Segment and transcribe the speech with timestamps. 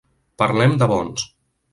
[0.41, 1.27] Parlem de bons.